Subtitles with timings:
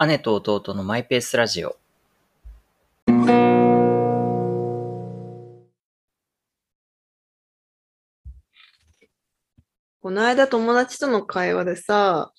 [0.00, 1.76] 姉と弟のマイペースラジオ。
[10.00, 12.32] この間友達との会話でさ、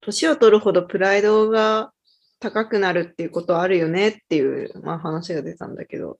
[0.00, 1.92] 年を取るほどプライドが
[2.40, 6.18] 高くなるっていうことあるよねっていう、まあ、話が出たんだけど。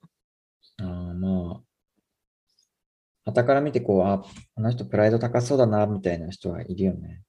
[0.83, 1.63] ああ、ま
[3.25, 4.23] あ、傍から見てこう、あ、
[4.55, 7.23] あの人プライド高そうだな、みたいな人はいるよね。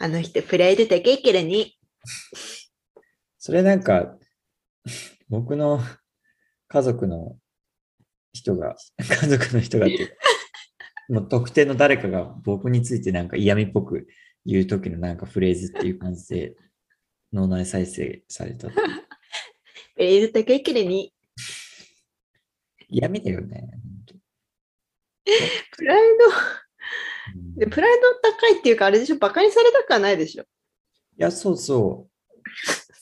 [0.00, 1.72] あの人プライド高いからね。
[3.36, 4.16] それなんか、
[5.28, 5.80] 僕の
[6.68, 7.36] 家族の
[8.32, 10.14] 人が、 家族の人がっていうか、
[11.08, 14.06] もう特定の誰かが僕についてなんか嫌味っぽく
[14.46, 16.54] 言う時のなんかフレーズっていう感じで
[17.32, 18.68] 脳内再生された。
[18.70, 18.74] プ
[19.98, 21.10] ライド高いからね。
[22.88, 23.68] 嫌味だよね。
[25.72, 26.67] プライド、うん
[27.56, 30.42] でプライド高いっていうかあれでしょ、バカにされたくはないでしょ。
[30.42, 30.46] い
[31.16, 32.28] や、そうそう。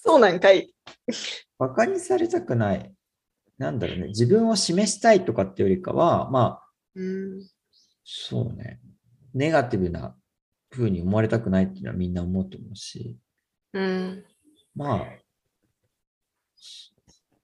[0.03, 0.73] そうなんかい。
[1.59, 2.93] バカにされたくない。
[3.59, 4.09] なんだろうね。
[4.09, 7.49] 自分を示したいとかってよりかは、まあ、うん。
[8.05, 8.81] そうね。
[9.35, 10.17] ネガティブな
[10.71, 13.17] 風に思われたくないっていうのはみんな思うと思うし、
[13.73, 14.25] うん。
[14.75, 15.07] まあ、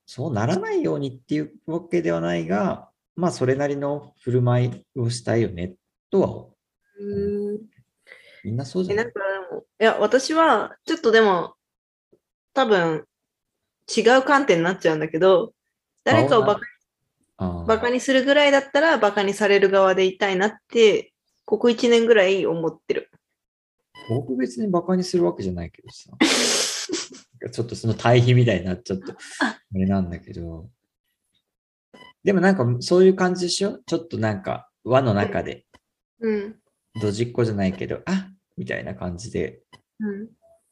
[0.07, 5.75] そうならないようにっていうわけではないが、まあ、それなりの振る舞いをしたいよね、
[6.11, 6.55] とは思
[7.03, 7.53] う。
[7.55, 7.61] うん
[8.45, 11.55] みんなそうじゃないかでも、いや、私は、ちょっとでも、
[12.55, 13.07] 多分、
[13.97, 15.55] 違う観点になっちゃうんだけど、
[16.05, 16.63] 誰かをバカ
[17.37, 21.13] あバカにするぐらいだったら、バカにされる側でいたいなって、
[21.45, 23.11] ここ1年ぐらい思ってる。
[24.09, 26.11] 僕別にバカにするわけじゃないけどさ。
[27.53, 30.69] ちょっとその対比みたいになっちゃって、 あれなんだけど。
[32.25, 33.79] でもなんかそういう感じでしょ？
[33.85, 35.65] ちょっとなんか輪の中で、
[36.21, 36.57] うん。
[37.01, 39.61] ドジっ子じゃないけど、あみたいな感じで、
[40.01, 40.29] うん。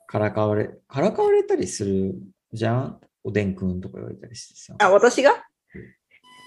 [0.07, 2.15] からかわれ、からかわれたりする
[2.53, 3.01] じゃん？
[3.23, 4.75] おでんくんとか言われたりしてさ。
[4.79, 5.33] あ、私が？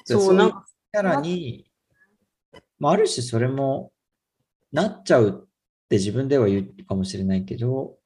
[0.06, 1.72] でそう、なんか、キャラに、
[2.78, 3.92] まあ、ある種それも
[4.72, 7.98] なっちゃうって自分では言うかもしれないけど、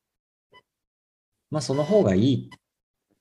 [1.50, 2.50] まあその方がいい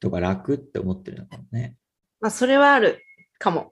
[0.00, 1.76] とか楽って思ってるのかもね。
[2.20, 3.02] まあ、それはある
[3.38, 3.70] かも。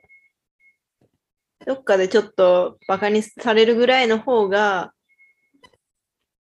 [1.67, 4.93] どっかでちょっとバカにされるぐらいの方が、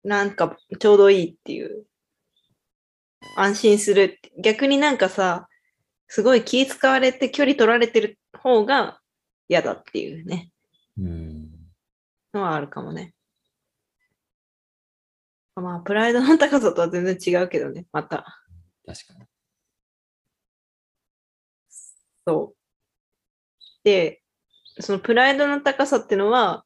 [0.02, 1.86] なんかちょうどいいっていう。
[3.36, 4.20] 安心する。
[4.38, 5.48] 逆になんかさ、
[6.08, 9.00] すごい気使われて距離取られてる方が
[9.48, 10.50] 嫌だっていうね、
[10.98, 11.50] うん。
[12.34, 13.14] のはあるかもね。
[15.56, 18.42] まあ、プライドの高さとは全然違うけどね、また。
[18.86, 19.26] 確かに。
[22.26, 22.56] そう。
[23.84, 24.23] で、
[24.80, 26.64] そのプライドの高さっていうのは、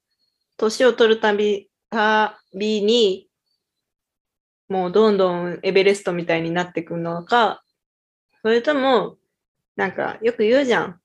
[0.57, 3.29] 年を取るたび、たびに、
[4.69, 7.63] もうどんどんエベレストみたいになってくるのか、
[8.43, 9.17] それとも、
[9.77, 11.01] なんかよく言うじゃん。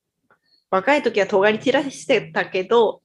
[0.69, 3.01] 若い時は尖り散らしてたけど、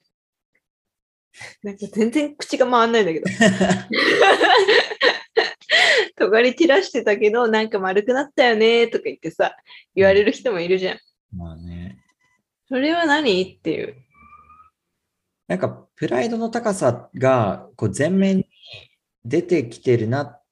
[1.63, 3.27] なんか全然口が回んないんだけど。
[6.17, 9.55] 尖り散らしてたけど、なんか丸くなったよねとか言ってさ、
[9.95, 10.99] 言われる人もいるじゃん。
[12.69, 13.43] それは何？
[13.43, 13.97] っていう。
[15.47, 18.45] なんかプライドの高さがこう前面に
[19.25, 20.43] 出てきてるなっ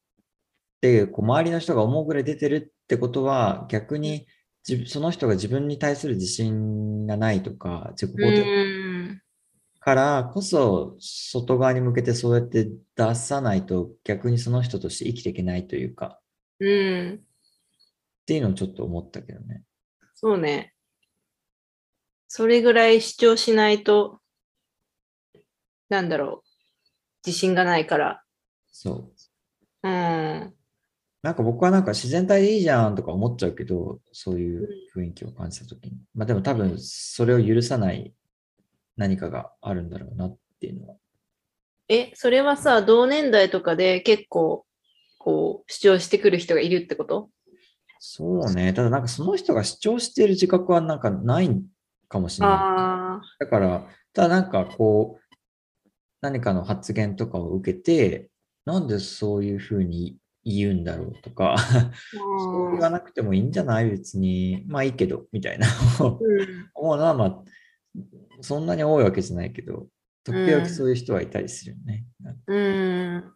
[0.81, 4.27] てこう周りの人が思うぐらい出てるってことは逆に
[4.87, 8.45] その人が自分に対する自信がないとか自己肯定う
[9.13, 9.23] ん。
[9.81, 16.19] からこそ外側に向けてそうやって出さないと逆にその人として生きていけないというか
[16.59, 17.21] うん。
[17.21, 19.63] っていうのをちょっと思ったけどね。
[20.15, 20.73] そうね。
[22.29, 24.21] それぐらい主張しないと、
[25.89, 26.49] なんだろう。
[27.27, 28.23] 自信がないから。
[28.73, 29.13] そ
[29.83, 29.89] う。
[29.89, 30.55] うん。
[31.23, 35.97] なんか僕はなんか自然体でいいじゃんとか思っちゃうけど、そういう雰囲気を感じたときに。
[36.15, 38.15] まあでも多分それを許さない
[38.97, 40.97] 何かがあるんだろうなっていうのは。
[41.89, 44.67] え、それはさ、同年代とかで結構、
[45.19, 47.31] こう、主張してくる人がいるってこと？
[47.99, 48.73] そうね。
[48.73, 51.51] ただなんかその人が主張している自覚はなんかない
[52.09, 53.27] かもしれない。
[53.39, 55.37] だから、ただなんかこう、
[56.21, 58.31] 何かの発言とかを受けて、
[58.65, 61.57] なんでそういうふうに言うんだろうとか、
[62.13, 63.91] そう言わなくてもいいんじゃない？
[63.91, 65.67] 別に、まあいいけど、みたいな
[66.01, 66.71] うん。
[66.75, 67.45] 思うのは、まあ、
[68.41, 69.87] そんなに多いわけじゃないけど、
[70.25, 72.07] 時々そういう人はいたりするよね。
[72.47, 73.33] うん。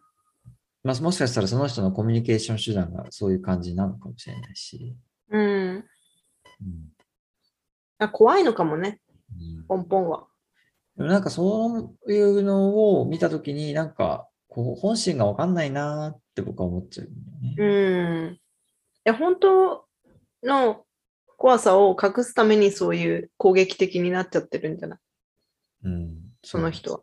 [0.83, 4.95] まあ、もしかしたらその人のコミュニケーション手段がそういう感じなのかもしれないし。
[5.29, 5.41] うん。
[5.41, 5.83] うん
[8.05, 8.99] あ怖いのかもね、
[9.31, 10.27] うんポンポンは。
[10.97, 18.25] でもなんかそういうのを見たときに、なんかこう本心がわかんないなーって僕は思っちゃうんだよね。
[18.25, 18.33] うん。
[18.33, 18.39] い
[19.05, 19.85] や、本当
[20.43, 20.83] の
[21.37, 24.99] 怖さを隠すためにそういう攻撃的になっちゃってるんじゃない？
[25.85, 26.17] うん。
[26.43, 26.99] その人は。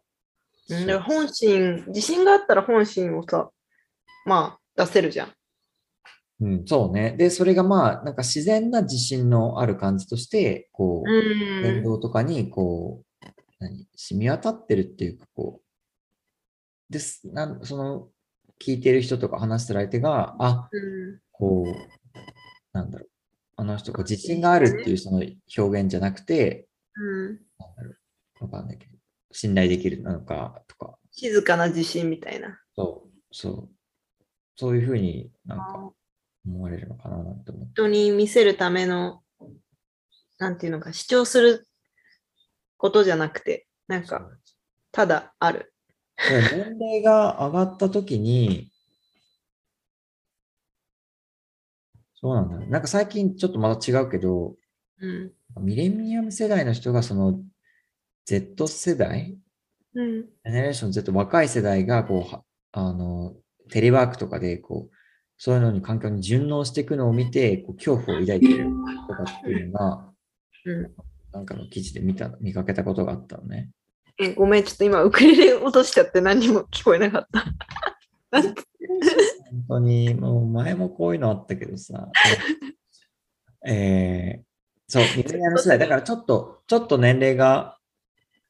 [0.66, 3.50] そううん、本心、自信があったら本心をさ、
[4.26, 5.32] まあ出せるじゃん。
[6.40, 7.17] うん、そうね。
[7.19, 11.82] で、それがまあ、なんか自然な自信のある感じとして、こう、う言ん。
[11.82, 13.26] 動とかに、こう、
[13.58, 18.08] 何、染み渡ってるっていうか、こう、です、なん、その、
[18.61, 22.19] 聞いてる人とか話してる相手が、あ、うんこう、
[22.73, 23.08] なんだろう、
[23.56, 25.23] あの人、こう自信があるっていうその
[25.56, 27.26] 表現じゃなくて、うん。
[27.58, 27.90] なんだろ
[28.40, 28.93] う、わかんないけど、
[29.32, 32.61] 信頼できるなのかとか、静かな自信みたいな。
[32.76, 33.69] そう、そう、
[34.56, 35.93] そういうふうになんか
[36.48, 37.72] 思われるのかななんて思って。
[37.74, 39.22] 人に見せるための、
[40.38, 41.66] なんていうのか、主張する
[42.76, 44.30] ことじゃなくて、なんか、
[44.92, 45.72] ただある。
[46.18, 48.72] 年齢が上がったときに、
[52.20, 52.70] そうなんだよ。
[52.70, 54.56] なんか最近ちょっとまた違うけど、
[55.00, 55.32] うん。
[55.60, 57.40] ミレニアム世代の人がその
[58.24, 59.38] Z 世代、
[59.94, 60.22] うん。
[60.22, 62.42] ジェネレーション Z 若い世代がこうは、
[62.72, 63.34] あの、
[63.70, 64.97] テレワークとかでこう、
[65.38, 68.67] そういうのに環境に順応していくのを見て、こう恐怖を抱いてる
[69.08, 70.05] とかっていうのが、
[70.64, 70.90] うん。
[71.32, 73.70] なんかの記事で見た、見かけたことがあったのね。
[74.19, 77.44] え、ごめん、ちょっと今、ウクレレ落としちゃって何にも聞こえなかった。
[78.32, 78.55] 本
[79.69, 82.08] 当に、もう前もこういうのあったけどさ、
[83.64, 84.43] えー、
[84.88, 87.79] そう、ミレニアム世代、だからちょっと、ちょっと年齢が、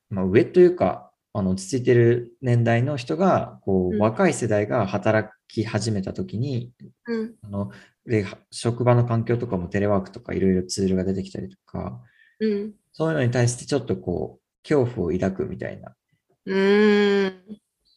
[0.09, 6.73] まあ、上というか、あの落ち着いてる年代の人が、こう、うん若い世代が働き始めたときに、
[7.07, 7.35] うん。
[7.43, 7.71] あの
[8.07, 12.01] で、職場の環境とかもテレワークとかいろいろツールが出てきたりとか、
[12.41, 12.73] うん。
[12.93, 15.95] そういうのに対してちょっとこう、恐怖を抱くみたいな。
[16.47, 17.33] うーん。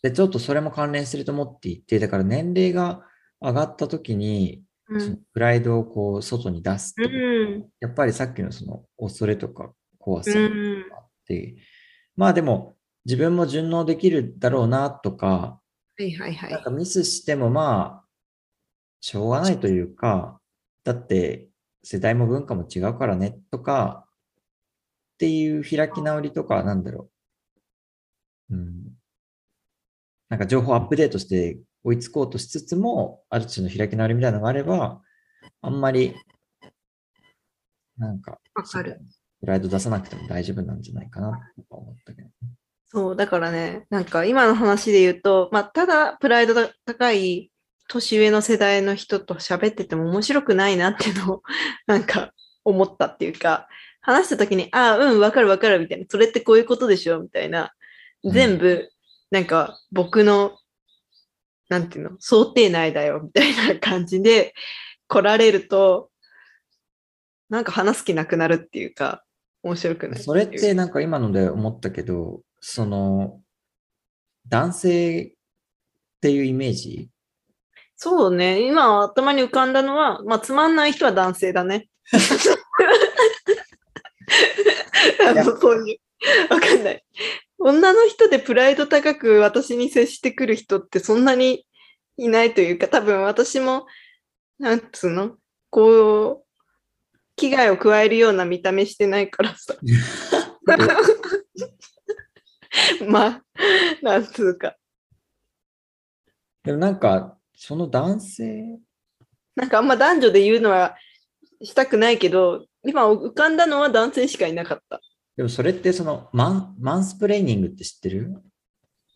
[0.01, 3.03] で、ちょっとそれも関連すると思っていて、だから年齢が
[3.39, 5.01] 上がったときに、うん。
[5.01, 7.69] そのプライドをこう外に出すってうん。
[7.79, 10.85] やっぱりさっきのその恐れとか怖さがうん。
[10.91, 11.55] あって、
[12.17, 12.75] まあでも
[13.05, 15.59] 自分も順応できるだろうなとか、
[15.97, 16.51] はいはいはい。
[16.51, 18.05] なんかミスしてもまあ、
[19.01, 20.39] しょうがないというか、
[20.83, 21.49] だって
[21.83, 24.05] 世代も文化も違うからねとか、
[25.15, 27.09] っていう開き直りとか、なんだろ
[28.49, 28.55] う。
[28.55, 28.83] うん。
[30.29, 35.01] なんか情報アップデートして追いつこうとしつつも、ある種の開き直りみたいなのがあれば、
[35.61, 36.15] あんまり、
[37.97, 38.99] なんか、わかる。
[39.39, 42.29] プライド出さなくても大丈夫なんじゃないかなとか思ったけど。
[42.93, 47.49] そう、だからね、なんか今の話で言うと、まあ、ただプライドが高い
[47.87, 51.43] 年上の世代の人と喋ってても面白くないなっていうのを、
[51.87, 52.33] なんか
[52.65, 53.69] 思ったっていうか、
[54.01, 57.73] 話した時に、ああ、うん、わかるわかるみたいな、それってこういうことでしょみたいな、
[58.23, 58.33] うん。
[58.33, 58.91] 全部、
[59.29, 60.59] なんか僕の、
[61.69, 64.53] なんていうの、想定内だよみたいな感じで
[65.07, 66.09] 来られると、
[67.49, 69.23] なんか話す気なくなるっていうか、
[69.63, 73.39] 面白くないそれってなんか今ので思ったけど、その、
[74.47, 75.31] 男性っ
[76.21, 77.09] ていうイメージ？
[77.95, 78.65] そうね。
[78.67, 81.87] 今頭に浮かんだのは、まあ、つまんない人は男性だね。
[85.59, 87.03] そういう、わかんない。
[87.59, 91.67] 女の人でプライド高く私に接してくる人ってそんなに
[92.17, 93.85] いないというか、多分私も、
[94.57, 95.37] なんつうの？
[95.69, 96.45] こう、
[97.41, 99.73] 危害を加えるような見た目してないからさ。
[103.07, 103.43] まあ、
[104.03, 104.77] なんつうか。
[106.63, 108.79] でもなんか、その男性、
[109.55, 110.95] なんかあんま男女で言うのは
[111.63, 115.01] したくないけど、今浮かんだのは男性しかいなかった。
[115.35, 118.39] でもそれってそのマン、マンスプレーニングって知ってる？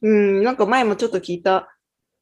[0.01, 1.77] うん、なんか前もちょっと聞いた。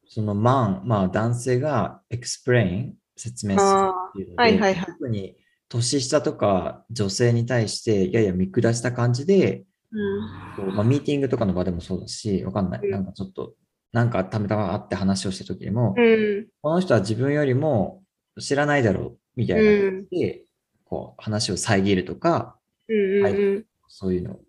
[0.06, 3.70] その man、まあ男性が explain、説明する
[4.10, 5.38] っていうので、はいはいはい特に
[5.74, 10.76] 年下とか女性に対してやや見下した感じで、うん。
[10.76, 12.82] まあ、ミーティングとかの場でもそうだし、わかんない。
[12.84, 13.54] うんなんかちょっと、
[13.92, 16.48] なんかたまたま会って話をした時にも、うん。
[16.62, 18.04] この人は自分よりも
[18.40, 20.44] 知らないだろうみたいな感じで、
[20.86, 23.24] こう話を遮るとか、うんうんうん。
[23.24, 24.40] はいそういうの。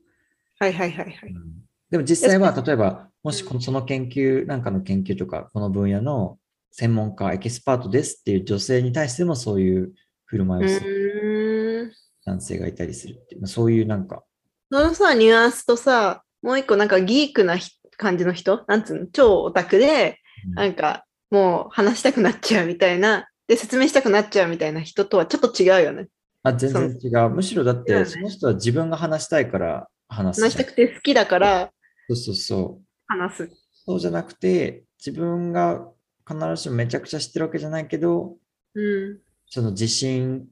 [0.59, 1.31] はいはいはいはい。
[1.31, 6.39] うんでも実際は、例えば、もしこのその研究、なんかの研究とか、この分野の
[6.73, 9.93] 専門家、エキスパートですっていう女性に対してもそういう
[10.27, 11.93] 振る舞いをする。
[12.27, 14.25] 男性がいたりするっていう、まあそういうなんか、
[14.71, 18.65] そのさ、ニュアンスとさ、もう一個なんかギークなひ感じの人？
[18.67, 19.07] なんつうの？
[19.07, 26.09] 超オタクで、うんなんかもう話したくなっちゃうみたいな、で、説明したくなっちゃうみたいな人とはちょっと違うよね。
[26.43, 27.31] あ全然違う。
[27.31, 30.43] むしろだって、その人は自分が話したいから話す。
[30.43, 31.71] 話したくて好きだから
[32.09, 32.85] そうそうそう。
[33.07, 33.51] 話す。
[33.87, 35.89] そうじゃなくて、自分が
[36.27, 38.37] 必ずしもめちゃくちゃ知ってるわけじゃないけど、
[38.75, 39.19] うん。
[39.55, 40.49] その自信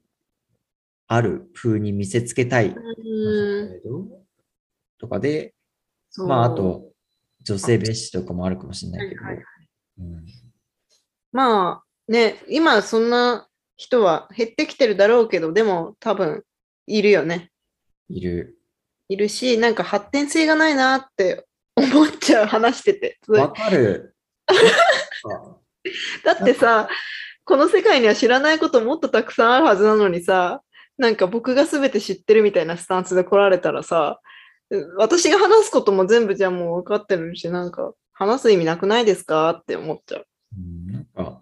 [1.07, 4.09] ある風に見せつけたいうん。
[4.97, 5.53] とかで、
[6.25, 6.93] まあ、あと、
[7.41, 9.21] 女性蔑視とかもあるかもしれないけど、
[11.33, 16.45] まあね、今そんな人は減ってきてるだろうけど、でも多分
[16.87, 17.51] いるよね。
[18.07, 18.57] いる。
[19.09, 21.45] いるし、なんか発展性がないなって
[21.75, 23.19] 思っちゃう、話してて。
[23.27, 24.15] わかる。
[26.23, 26.87] だってさ、
[27.45, 30.61] この世界には知らないこともっとたくさんあるはずなのにさ、
[30.97, 34.19] なんか僕が全て知ってるみたいなスタンスで来られたらさ、
[34.97, 39.49] 私が話すことも全部じゃあもう分かってるし、なんか話す意味なくないですか？
[39.51, 40.27] って思っちゃう。
[40.57, 41.41] うんなんか、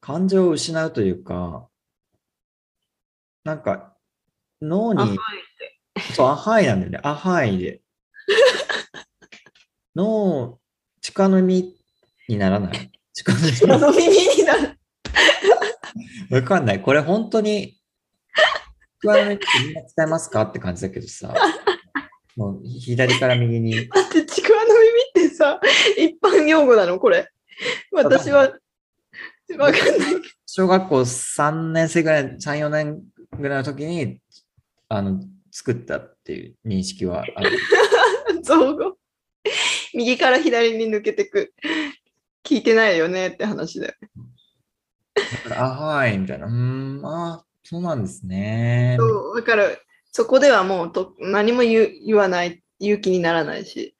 [0.00, 1.66] 感情を失うというか、
[3.44, 3.94] なんか、
[4.62, 5.18] 脳あに、
[6.14, 7.00] そう、アハイなんだよね。
[7.02, 7.80] アハイで。
[9.96, 10.58] 脳、
[11.00, 11.74] 力の実
[12.28, 12.90] にならない。
[13.14, 14.78] 力の実あの耳になる。
[16.30, 16.80] わかんない。
[16.80, 17.76] これ本当に、
[19.02, 21.34] 力の実ってみんな使えますかって感じだけどさ、
[22.36, 24.66] もう左から右に、だってちくわの
[25.14, 25.60] 耳ってさ、
[25.96, 27.28] 一般用語なのこれ。
[27.92, 28.52] 私は、
[29.58, 30.14] わかんない。
[30.46, 33.02] 小学校3年生ぐらい、3、4年
[33.38, 34.20] ぐらいの時に、
[34.88, 35.20] あの、
[35.50, 37.58] 作ったっていう認識はある。
[38.42, 38.96] 造語。
[39.94, 41.52] 右から左に抜けてく。
[42.44, 43.94] 聞いてないよねって話だよ。
[45.54, 46.46] はい、みたいな。
[46.46, 48.96] うーん、あそうなんですね。
[48.98, 49.64] そう、だから、
[50.12, 53.94] そこではもうと何も言う言わない、勇気にならないし。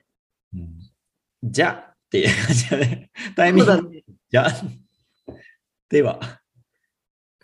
[0.54, 0.80] うん
[1.42, 3.10] じゃあっていう感じだね。
[3.34, 4.02] タイミング、ね。
[4.30, 4.52] じゃあ。
[5.88, 6.20] では。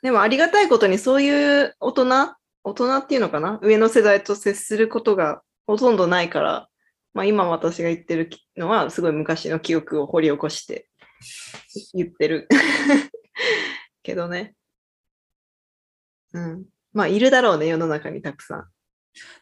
[0.03, 3.59] でもありがたいことにそういう大人、大人っていうのかな？
[3.63, 6.69] 上の世代と接することがほとんどないから、
[7.15, 10.89] まあ今私が言ってるのはすごい昔の記憶を掘り起こして
[11.95, 12.49] 言ってる
[14.07, 14.55] けどね。
[16.33, 16.65] うん。
[16.93, 18.69] まあいるだろうね、世の中にたくさん。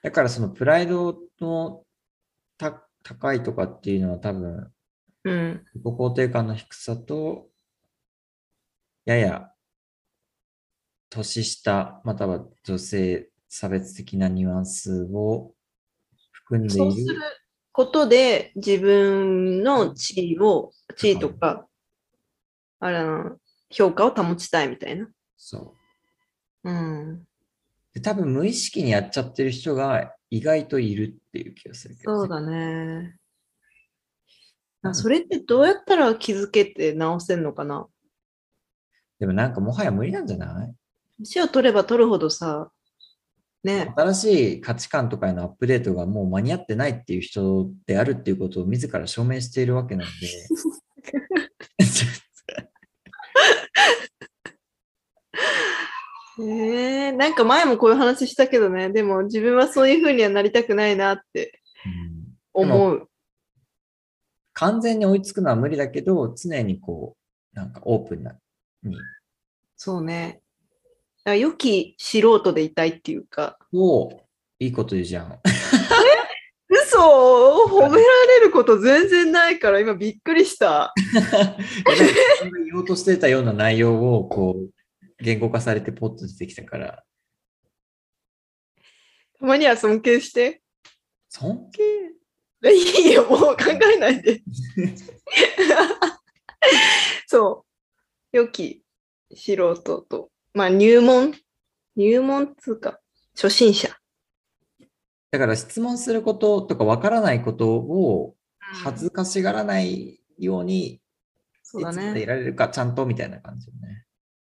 [0.02, 1.84] だからそのプライドの
[2.56, 4.72] た高いとかっていうのは多分、
[5.24, 5.64] うん。
[5.74, 7.48] 自己肯定感の低さと、
[9.04, 9.50] やや
[11.10, 15.52] 年下、または女性差別的なニュアンスを
[16.32, 17.16] 含んでそうするいる。
[17.70, 21.66] ことで自分の地位を、地位とか、
[22.80, 23.36] あれな、
[23.70, 25.08] 評価を保ちたいみたいな。
[25.36, 25.74] そ
[26.64, 26.70] う。
[26.70, 27.26] うん。
[27.92, 33.16] で多分無意識にやっちゃってる人が意外といるっていう気がするけど、そうだね。
[34.82, 37.86] あそれってどうやったら気づけて直せんのかな？
[39.18, 40.74] でもなんかもはや無理なんじゃない？
[41.20, 42.70] 年を取れば取るほどさ、
[43.62, 50.28] ね、新しい価値観とかへのアップデートがもう間に合ってないっていう人であるっていうことを自ら証明しているわけなんで。
[56.36, 61.58] えー、なんか前もこういう話したけどね、でも自分はそういう風にはなりたくないなって
[62.54, 63.08] うん思う。
[64.52, 67.16] 完全に追いつくのは無理だけど、常にこ
[67.54, 68.36] う、なんかオープンな、
[68.82, 68.98] に、
[69.74, 70.42] そうね。
[71.24, 74.10] だ良き素人でいたいっていうか、おう
[74.58, 75.40] いいこと言うじゃん。
[76.68, 76.98] 嘘？
[76.98, 77.96] 褒めら
[78.38, 80.92] れること全然ないから今びっくりした。
[82.66, 84.70] 言おうとしてたような内容を、こう、
[85.22, 87.02] 言語化されてポッと出てきたから、
[89.38, 90.62] たまには尊敬して。
[91.28, 91.82] 尊敬？
[92.70, 94.42] いいよ、もう考えないで。
[97.26, 97.64] そ
[98.32, 98.36] う。
[98.36, 98.82] 良き
[99.34, 101.34] 素人と、まあ入門？
[101.96, 103.00] 入門っつうか、
[103.34, 103.88] 初心者。
[105.30, 108.34] だから質問することとかわからないことを
[108.82, 111.00] 恥ずかしがらないように、
[111.62, 112.26] そうだいつまでいね。
[112.26, 114.04] られるかちゃんとみたいな感じよね。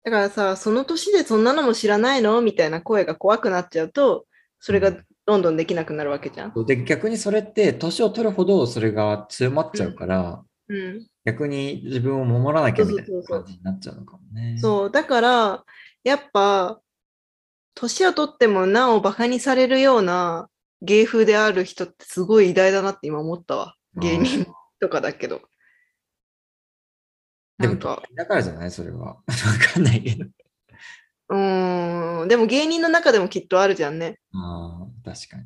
[0.04, 2.42] だからさ、その年でそんなのも知らないの？
[2.42, 4.26] みたいな声が怖くなっちゃうと、
[4.64, 6.64] それがどんどんできなくなるわけじゃん？
[6.66, 11.06] で、逆にそれって年を取るほどそれが強まっちゃうから、うん。
[11.24, 14.56] 逆に自分を守らなきゃみたいな感じになっちゃうのかもね。
[14.58, 15.64] そう、だから、
[16.04, 16.80] やっぱ、
[17.74, 20.48] 年を取ってもなおバカにされるような
[20.80, 23.74] 芸風である人ってすごい偉大だなって今思ったわ。
[23.96, 24.46] 芸人
[24.80, 25.40] とかだけど。
[27.58, 28.70] でもなんか、だからじゃない？
[28.70, 28.98] それは。
[29.16, 29.22] わ
[29.74, 30.26] かんないけど。
[31.32, 34.20] うーん、でも芸人の中でもきっとあるじゃんね。
[34.34, 35.44] ああ、確かに。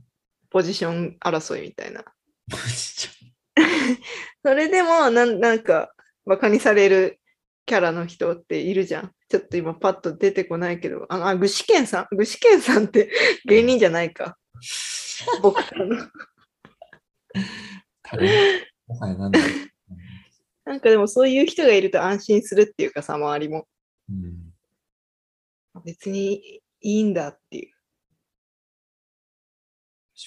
[0.50, 2.05] ポジション争いみたいな。
[4.45, 5.93] それでもなん、なんか、
[6.25, 7.21] バカにされる
[7.66, 9.12] キャラの人っているじゃん。
[9.28, 12.16] ちょっと今パッと出てこないけど、あ、あ具志堅さん？
[12.16, 13.11] 具志堅さんって
[13.45, 14.37] 芸人じゃないか。
[15.40, 15.97] 僕らの。
[19.19, 19.49] なんだろう
[20.64, 23.69] なんかでもそういう人がいると安心するっていうかさ、周りも。
[25.87, 25.93] うん。
[25.93, 27.76] 別にいいんだっていう。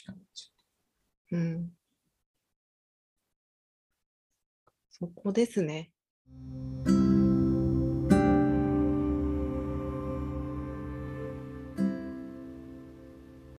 [0.06, 0.20] 確か
[1.32, 1.38] に。
[1.38, 1.72] うん。
[4.92, 5.92] そこですね。